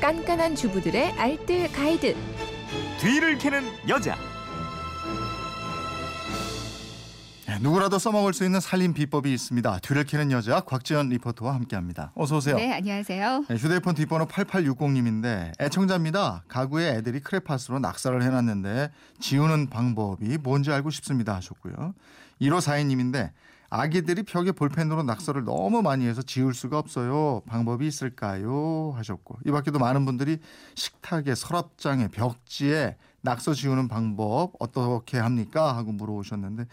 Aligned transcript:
깐깐한 0.00 0.56
주부들의 0.56 1.12
알뜰 1.12 1.70
가이드. 1.72 2.16
뒤를 3.00 3.36
캐는 3.36 3.62
여자. 3.86 4.16
네, 7.46 7.58
누구라도 7.60 7.98
써먹을 7.98 8.32
수 8.32 8.46
있는 8.46 8.60
살림 8.60 8.94
비법이 8.94 9.30
있습니다. 9.30 9.80
뒤를 9.80 10.04
캐는 10.04 10.32
여자 10.32 10.60
곽지연 10.60 11.10
리포터와 11.10 11.54
함께합니다. 11.54 12.12
어서 12.14 12.38
오세요. 12.38 12.56
네, 12.56 12.72
안녕하세요. 12.72 13.44
네, 13.46 13.56
휴대폰 13.56 13.94
뒷번호 13.94 14.26
8860님인데 14.26 15.52
애청자입니다. 15.60 16.44
가구에 16.48 16.94
애들이 16.94 17.20
크레파스로 17.20 17.78
낙서를 17.78 18.22
해놨는데 18.22 18.90
지우는 19.18 19.68
방법이 19.68 20.38
뭔지 20.38 20.72
알고 20.72 20.88
싶습니다 20.88 21.34
하셨고요. 21.34 21.94
1542님인데 22.40 23.32
아기들이 23.70 24.24
벽에 24.24 24.50
볼펜으로 24.52 25.04
낙서를 25.04 25.44
너무 25.44 25.80
많이 25.80 26.04
해서 26.06 26.22
지울 26.22 26.54
수가 26.54 26.78
없어요. 26.78 27.42
방법이 27.46 27.86
있을까요? 27.86 28.92
하셨고 28.96 29.38
이 29.46 29.50
밖에도 29.52 29.78
많은 29.78 30.04
분들이 30.04 30.38
식탁에 30.74 31.34
서랍장에 31.36 32.08
벽지에 32.08 32.96
낙서 33.22 33.54
지우는 33.54 33.86
방법 33.88 34.52
어떻게 34.58 35.18
합니까? 35.18 35.76
하고 35.76 35.92
물어오셨는데 35.92 36.64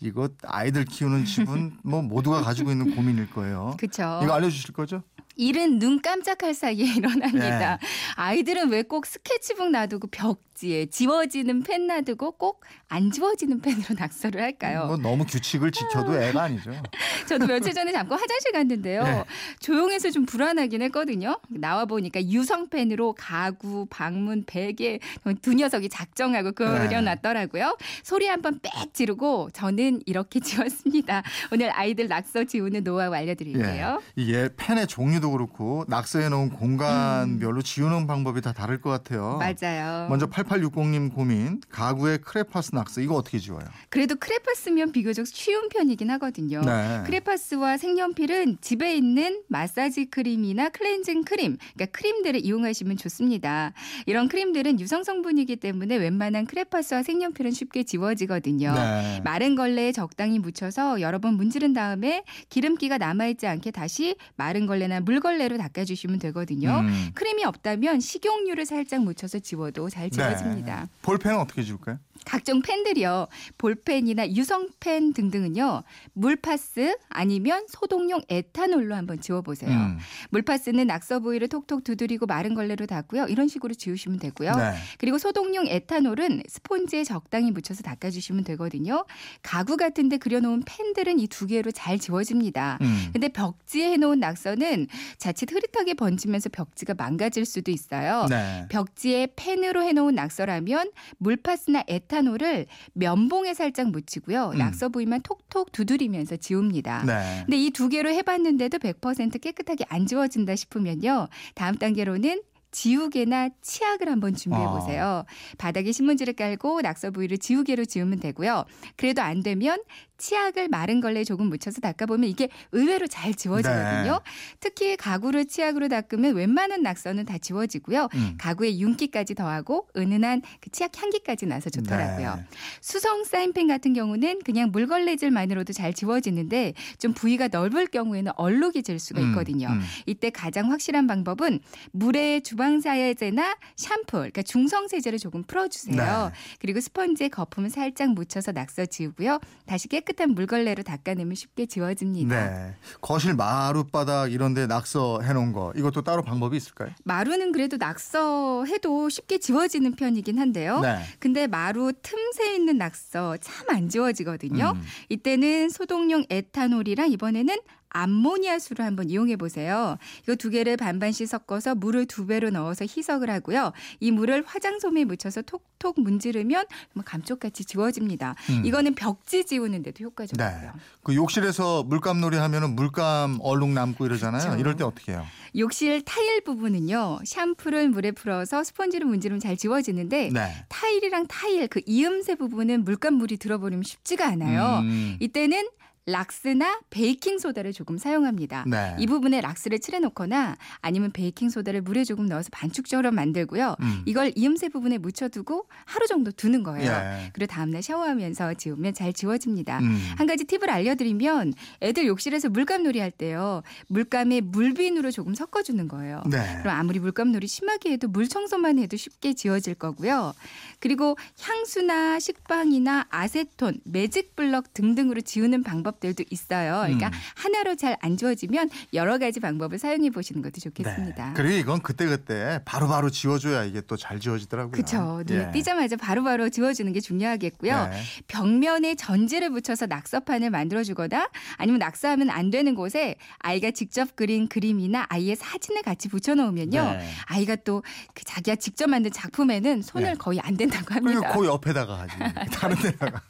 이거 0.00 0.28
아이들 0.44 0.84
키우는 0.84 1.24
집은 1.26 1.76
뭐 1.84 2.00
모두가 2.00 2.42
가지고 2.42 2.70
있는 2.70 2.94
고민일 2.94 3.30
거예요. 3.30 3.74
그렇죠. 3.78 4.20
이거 4.22 4.32
알려주실 4.32 4.72
거죠? 4.72 5.02
일은 5.38 5.78
눈 5.78 6.00
깜짝할 6.00 6.54
사이에 6.54 6.86
일어납니다. 6.96 7.76
네. 7.76 7.86
아이들은 8.14 8.70
왜 8.70 8.82
꼭 8.82 9.04
스케치북 9.04 9.70
놔두고 9.70 10.06
벽 10.10 10.40
지에 10.56 10.86
지워지는 10.86 11.62
펜 11.62 11.86
놔두고 11.86 12.32
꼭 12.32 12.64
안 12.88 13.10
지워지는 13.10 13.60
펜으로 13.60 13.82
낙서를 13.98 14.40
할까요? 14.40 14.86
뭐 14.86 14.96
너무 14.96 15.24
규칙을 15.24 15.72
지켜도 15.72 16.22
애가 16.22 16.42
아니죠. 16.42 16.70
저도 17.28 17.46
며칠 17.46 17.74
전에 17.74 17.90
잠깐 17.90 18.18
화장실 18.18 18.52
갔는데요. 18.52 19.02
네. 19.02 19.24
조용해서 19.58 20.10
좀 20.10 20.24
불안하긴 20.24 20.82
했거든요. 20.82 21.40
나와 21.48 21.84
보니까 21.84 22.22
유성펜으로 22.22 23.14
가구, 23.18 23.86
방문, 23.90 24.44
베개 24.46 25.00
두 25.42 25.54
녀석이 25.54 25.88
작정하고 25.88 26.52
그려놨더라고요. 26.52 27.76
소리 28.04 28.28
한번 28.28 28.60
빽 28.62 28.94
지르고 28.94 29.50
저는 29.52 30.02
이렇게 30.06 30.38
지웠습니다. 30.40 31.22
오늘 31.52 31.70
아이들 31.76 32.06
낙서 32.06 32.44
지우는 32.44 32.84
노하우 32.84 33.12
알려드릴게요. 33.12 34.00
예. 34.00 34.22
이게 34.22 34.48
펜의 34.56 34.86
종류도 34.86 35.32
그렇고 35.32 35.84
낙서해 35.88 36.28
놓은 36.28 36.50
공간별로 36.50 37.62
지우는 37.62 38.06
방법이 38.06 38.40
다 38.42 38.52
다를 38.52 38.80
것 38.80 38.90
같아요. 38.90 39.40
음. 39.40 39.56
맞아요. 39.60 40.08
먼저 40.08 40.26
8860님 40.46 41.14
고민 41.14 41.60
가구에 41.68 42.18
크레파스 42.18 42.74
낙서 42.74 43.00
이거 43.00 43.14
어떻게 43.14 43.38
지워요? 43.38 43.64
그래도 43.88 44.16
크레파스면 44.16 44.92
비교적 44.92 45.26
쉬운 45.26 45.68
편이긴 45.68 46.10
하거든요. 46.12 46.60
네. 46.60 47.02
크레파스와 47.06 47.76
색연필은 47.76 48.58
집에 48.60 48.96
있는 48.96 49.42
마사지 49.48 50.06
크림이나 50.06 50.68
클렌징 50.70 51.24
크림, 51.24 51.56
그러니까 51.74 51.98
크림들을 51.98 52.44
이용하시면 52.44 52.96
좋습니다. 52.96 53.72
이런 54.06 54.28
크림들은 54.28 54.80
유성 54.80 55.04
성분이기 55.04 55.56
때문에 55.56 55.96
웬만한 55.96 56.46
크레파스와 56.46 57.02
색연필은 57.02 57.50
쉽게 57.50 57.82
지워지거든요. 57.82 58.72
네. 58.72 59.20
마른 59.24 59.56
걸레에 59.56 59.92
적당히 59.92 60.38
묻혀서 60.38 61.00
여러 61.00 61.18
번 61.18 61.34
문지른 61.34 61.72
다음에 61.72 62.24
기름기가 62.48 62.98
남아있지 62.98 63.46
않게 63.46 63.70
다시 63.72 64.16
마른 64.36 64.66
걸레나 64.66 65.00
물걸레로 65.00 65.58
닦아주시면 65.58 66.18
되거든요. 66.20 66.80
음. 66.80 67.10
크림이 67.14 67.44
없다면 67.44 68.00
식용유를 68.00 68.66
살짝 68.66 69.02
묻혀서 69.02 69.40
지워도 69.40 69.88
잘 69.90 70.10
지워집니다. 70.10 70.35
네. 70.44 70.88
볼펜은 71.02 71.38
어떻게 71.38 71.62
지울까요? 71.62 71.98
각종 72.26 72.60
펜들이요. 72.60 73.28
볼펜이나 73.56 74.28
유성펜 74.30 75.12
등등은요. 75.12 75.84
물파스 76.12 76.96
아니면 77.08 77.64
소독용 77.68 78.20
에탄올로 78.28 78.96
한번 78.96 79.20
지워 79.20 79.42
보세요. 79.42 79.70
음. 79.70 79.98
물파스는 80.30 80.88
낙서 80.88 81.20
부위를 81.20 81.46
톡톡 81.48 81.84
두드리고 81.84 82.26
마른 82.26 82.54
걸레로 82.54 82.86
닦고요. 82.86 83.26
이런 83.28 83.46
식으로 83.46 83.74
지우시면 83.74 84.18
되고요. 84.18 84.56
네. 84.56 84.74
그리고 84.98 85.18
소독용 85.18 85.68
에탄올은 85.68 86.42
스폰지에 86.48 87.04
적당히 87.04 87.52
묻혀서 87.52 87.82
닦아 87.84 88.10
주시면 88.10 88.42
되거든요. 88.42 89.04
가구 89.42 89.76
같은 89.76 90.08
데 90.08 90.16
그려 90.18 90.40
놓은 90.40 90.62
펜들은 90.66 91.20
이 91.20 91.26
두 91.28 91.46
개로 91.46 91.70
잘 91.70 91.98
지워집니다. 91.98 92.78
음. 92.80 93.10
근데 93.12 93.28
벽지에 93.28 93.90
해 93.92 93.96
놓은 93.98 94.18
낙서는 94.20 94.86
자칫 95.18 95.52
흐릿하게 95.52 95.92
번지면서 95.94 96.48
벽지가 96.48 96.94
망가질 96.94 97.44
수도 97.44 97.70
있어요. 97.70 98.26
네. 98.30 98.66
벽지에 98.70 99.28
펜으로 99.36 99.82
해 99.82 99.92
놓은 99.92 100.14
낙서라면 100.14 100.92
물파스나 101.18 101.84
에탄 101.88 102.15
올을 102.26 102.66
면봉에 102.94 103.54
살짝 103.54 103.90
묻히고요. 103.90 104.50
음. 104.54 104.58
낙서 104.58 104.88
부위만 104.88 105.22
톡톡 105.22 105.72
두드리면서 105.72 106.36
지웁니다. 106.36 107.04
네. 107.04 107.42
근데 107.44 107.56
이 107.58 107.70
두 107.70 107.88
개로 107.90 108.08
해봤는데도 108.10 108.78
100% 108.78 109.40
깨끗하게 109.40 109.84
안 109.88 110.06
지워진다 110.06 110.56
싶으면요. 110.56 111.28
다음 111.54 111.74
단계로는 111.76 112.40
지우개나 112.76 113.48
치약을 113.62 114.10
한번 114.10 114.34
준비해 114.34 114.62
아. 114.62 114.70
보세요. 114.70 115.24
바닥에 115.56 115.92
신문지를 115.92 116.34
깔고 116.34 116.82
낙서 116.82 117.10
부위를 117.10 117.38
지우개로 117.38 117.86
지우면 117.86 118.20
되고요. 118.20 118.66
그래도 118.96 119.22
안 119.22 119.42
되면 119.42 119.78
치약을 120.18 120.68
마른 120.68 121.00
걸레에 121.00 121.24
조금 121.24 121.48
묻혀서 121.48 121.80
닦아보면 121.80 122.28
이게 122.28 122.48
의외로 122.72 123.06
잘 123.06 123.34
지워지거든요. 123.34 124.12
네. 124.12 124.30
특히 124.60 124.96
가구를 124.96 125.46
치약으로 125.46 125.88
닦으면 125.88 126.34
웬만한 126.34 126.82
낙서는 126.82 127.26
다 127.26 127.38
지워지고요. 127.38 128.08
음. 128.14 128.34
가구에 128.38 128.78
윤기까지 128.78 129.34
더하고 129.34 129.88
은은한 129.96 130.42
그 130.60 130.70
치약 130.70 130.96
향기까지 131.00 131.46
나서 131.46 131.70
좋더라고요. 131.70 132.36
네. 132.36 132.44
수성 132.80 133.24
사인펜 133.24 133.68
같은 133.68 133.92
경우는 133.92 134.40
그냥 134.44 134.70
물걸레질만으로도 134.70 135.72
잘 135.72 135.92
지워지는데 135.92 136.74
좀 136.98 137.12
부위가 137.12 137.48
넓을 137.48 137.86
경우에는 137.86 138.32
얼룩이 138.36 138.82
질 138.82 138.98
수가 138.98 139.20
음, 139.20 139.30
있거든요. 139.30 139.68
음. 139.68 139.80
이때 140.06 140.30
가장 140.30 140.70
확실한 140.70 141.06
방법은 141.06 141.60
물에 141.92 142.40
주방 142.40 142.65
사야제나 142.80 143.56
샴푸, 143.76 144.18
그러니까 144.18 144.42
중성세제를 144.42 145.18
조금 145.18 145.42
풀어주세요. 145.44 145.96
네. 145.96 146.56
그리고 146.60 146.80
스펀지에 146.80 147.28
거품을 147.28 147.70
살짝 147.70 148.12
묻혀서 148.14 148.52
낙서 148.52 148.86
지우고요. 148.86 149.40
다시 149.66 149.88
깨끗한 149.88 150.30
물걸레로 150.30 150.82
닦아내면 150.82 151.34
쉽게 151.34 151.66
지워집니다. 151.66 152.50
네. 152.50 152.74
거실 153.00 153.34
마룻바닥 153.34 154.32
이런 154.32 154.54
데 154.54 154.66
낙서 154.66 155.20
해 155.22 155.32
놓은 155.32 155.52
거 155.52 155.72
이것도 155.76 156.02
따로 156.02 156.22
방법이 156.22 156.56
있을까요? 156.56 156.90
마루는 157.04 157.52
그래도 157.52 157.76
낙서해도 157.76 159.08
쉽게 159.08 159.38
지워지는 159.38 159.94
편이긴 159.96 160.38
한데요. 160.38 160.80
네. 160.80 160.98
근데 161.18 161.46
마루 161.46 161.92
틈새 162.02 162.54
있는 162.54 162.78
낙서 162.78 163.36
참 163.38 163.66
안 163.68 163.88
지워지거든요. 163.88 164.72
음. 164.76 164.82
이때는 165.08 165.70
소독용 165.70 166.24
에탄올이랑 166.30 167.10
이번에는 167.10 167.56
암모니아수를 167.90 168.84
한번 168.84 169.08
이용해 169.08 169.36
보세요. 169.36 169.96
이거 170.22 170.34
두 170.34 170.50
개를 170.50 170.76
반반씩 170.76 171.26
섞어서 171.28 171.74
물을 171.74 172.06
두 172.06 172.26
배로 172.26 172.50
넣어서 172.50 172.84
희석을 172.84 173.30
하고요. 173.30 173.72
이 174.00 174.10
물을 174.10 174.44
화장솜에 174.46 175.04
묻혀서 175.04 175.42
톡톡 175.42 176.00
문지르면 176.00 176.66
뭐 176.94 177.04
감쪽같이 177.04 177.64
지워집니다. 177.64 178.34
음. 178.50 178.62
이거는 178.64 178.94
벽지 178.94 179.44
지우는데도 179.44 180.04
효과적이고요. 180.04 180.48
네. 180.48 180.70
그 181.02 181.14
욕실에서 181.14 181.84
물감 181.84 182.20
놀이 182.20 182.36
하면은 182.36 182.76
물감 182.76 183.38
얼룩 183.40 183.70
남고 183.70 184.06
이러잖아요. 184.06 184.50
그쵸. 184.50 184.60
이럴 184.60 184.76
때 184.76 184.84
어떻게 184.84 185.12
해요? 185.12 185.24
욕실 185.56 186.02
타일 186.02 186.42
부분은요. 186.42 187.20
샴푸를 187.24 187.88
물에 187.88 188.10
풀어서 188.12 188.62
스펀지로 188.62 189.06
문지르면 189.06 189.40
잘 189.40 189.56
지워지는데 189.56 190.30
네. 190.32 190.64
타일이랑 190.68 191.26
타일 191.28 191.68
그 191.68 191.80
이음새 191.86 192.34
부분은 192.34 192.84
물감 192.84 193.14
물이 193.14 193.38
들어버리면 193.38 193.84
쉽지가 193.84 194.26
않아요. 194.26 194.80
음. 194.80 195.16
이때는 195.20 195.68
락스나 196.06 196.80
베이킹 196.90 197.38
소다를 197.38 197.72
조금 197.72 197.98
사용합니다. 197.98 198.64
네. 198.68 198.94
이 198.98 199.06
부분에 199.08 199.40
락스를 199.40 199.80
칠해 199.80 199.98
놓거나 199.98 200.56
아니면 200.80 201.10
베이킹 201.10 201.50
소다를 201.50 201.82
물에 201.82 202.04
조금 202.04 202.26
넣어서 202.26 202.48
반죽처럼 202.52 203.14
만들고요. 203.16 203.74
음. 203.80 204.02
이걸 204.06 204.32
이음새 204.36 204.68
부분에 204.68 204.98
묻혀두고 204.98 205.66
하루 205.84 206.06
정도 206.06 206.30
두는 206.30 206.62
거예요. 206.62 206.92
예. 206.92 207.30
그리고 207.32 207.52
다음날 207.52 207.82
샤워하면서 207.82 208.54
지우면 208.54 208.94
잘 208.94 209.12
지워집니다. 209.12 209.80
음. 209.80 210.00
한 210.16 210.28
가지 210.28 210.44
팁을 210.44 210.70
알려드리면 210.70 211.54
애들 211.82 212.06
욕실에서 212.06 212.50
물감놀이 212.50 213.00
할 213.00 213.10
때요. 213.10 213.62
물감에 213.88 214.42
물비누를 214.42 215.10
조금 215.10 215.34
섞어주는 215.34 215.88
거예요. 215.88 216.22
네. 216.30 216.58
그럼 216.60 216.76
아무리 216.76 217.00
물감놀이 217.00 217.48
심하게 217.48 217.92
해도 217.92 218.06
물 218.06 218.28
청소만 218.28 218.78
해도 218.78 218.96
쉽게 218.96 219.34
지워질 219.34 219.74
거고요. 219.74 220.34
그리고 220.78 221.16
향수나 221.40 222.20
식빵이나 222.20 223.06
아세톤, 223.10 223.80
매직 223.84 224.36
블럭 224.36 224.72
등등으로 224.72 225.20
지우는 225.20 225.64
방법 225.64 225.95
들도 226.00 226.24
있어요. 226.30 226.82
그러니까 226.84 227.08
음. 227.08 227.12
하나로 227.36 227.76
잘안 227.76 228.16
지워지면 228.16 228.70
여러 228.94 229.18
가지 229.18 229.40
방법을 229.40 229.78
사용해 229.78 230.10
보시는 230.10 230.42
것도 230.42 230.52
네. 230.54 230.60
좋겠습니다. 230.60 231.32
그리고 231.34 231.54
이건 231.54 231.80
그때그때 231.80 232.60
바로 232.64 232.88
바로 232.88 233.10
지워줘야 233.10 233.64
이게 233.64 233.80
또 233.80 233.96
잘 233.96 234.20
지워지더라고요. 234.20 234.72
그렇죠. 234.72 235.22
눈에 235.26 235.48
예. 235.48 235.52
띄자마자 235.52 235.96
바로 235.96 236.22
바로 236.22 236.48
지워주는 236.50 236.92
게 236.92 237.00
중요하겠고요. 237.00 237.88
네. 237.88 238.02
벽면에 238.28 238.94
전지를 238.94 239.50
붙여서 239.50 239.86
낙서판을 239.86 240.50
만들어주거나 240.50 241.30
아니면 241.56 241.78
낙서하면 241.78 242.28
안 242.30 242.50
되는 242.50 242.74
곳에 242.74 243.16
아이가 243.38 243.70
직접 243.70 244.14
그린 244.16 244.48
그림이나 244.48 245.06
아이의 245.08 245.36
사진을 245.36 245.82
같이 245.82 246.08
붙여놓으면요. 246.08 246.82
네. 246.82 247.10
아이가 247.26 247.56
또 247.56 247.82
그 248.14 248.24
자기가 248.24 248.56
직접 248.56 248.88
만든 248.88 249.10
작품에는 249.10 249.82
손을 249.82 250.08
네. 250.10 250.14
거의 250.14 250.40
안 250.40 250.56
그리고 250.56 250.94
합니다. 250.94 251.32
그 251.32 251.46
옆에다가 251.46 252.00
하지. 252.00 252.16
다른 252.52 252.76
데다가. 252.76 253.22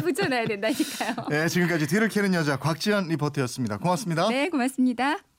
붙여놔야 0.00 0.46
된다니까요. 0.46 1.14
네, 1.30 1.48
지금까지 1.48 1.86
뒤를 2.04 2.08
캐는 2.08 2.34
여자 2.34 2.58
곽지연 2.58 3.08
리포터였습니다. 3.08 3.78
고맙습니다. 3.78 4.28
네, 4.28 4.48
고맙습니다. 4.48 5.33